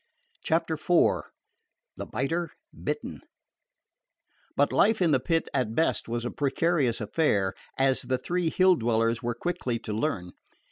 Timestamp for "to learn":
9.77-10.31